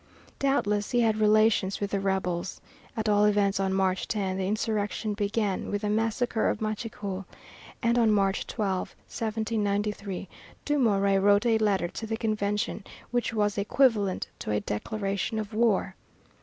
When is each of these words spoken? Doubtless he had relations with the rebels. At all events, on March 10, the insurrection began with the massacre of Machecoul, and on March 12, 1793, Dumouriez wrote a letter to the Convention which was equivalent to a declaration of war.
Doubtless 0.39 0.89
he 0.89 1.01
had 1.01 1.17
relations 1.17 1.79
with 1.79 1.91
the 1.91 1.99
rebels. 1.99 2.59
At 2.97 3.07
all 3.07 3.23
events, 3.25 3.59
on 3.59 3.71
March 3.71 4.07
10, 4.07 4.35
the 4.35 4.47
insurrection 4.47 5.13
began 5.13 5.69
with 5.69 5.83
the 5.83 5.91
massacre 5.91 6.49
of 6.49 6.59
Machecoul, 6.59 7.27
and 7.83 7.99
on 7.99 8.09
March 8.09 8.47
12, 8.47 8.95
1793, 9.01 10.27
Dumouriez 10.65 11.21
wrote 11.21 11.45
a 11.45 11.59
letter 11.59 11.87
to 11.87 12.07
the 12.07 12.17
Convention 12.17 12.83
which 13.11 13.31
was 13.31 13.59
equivalent 13.59 14.27
to 14.39 14.49
a 14.49 14.59
declaration 14.59 15.37
of 15.37 15.53
war. 15.53 15.95